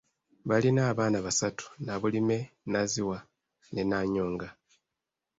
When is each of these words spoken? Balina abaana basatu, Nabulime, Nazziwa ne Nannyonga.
Balina 0.49 0.81
abaana 0.91 1.17
basatu, 1.25 1.65
Nabulime, 1.85 2.37
Nazziwa 2.71 3.17
ne 3.73 3.81
Nannyonga. 3.89 4.49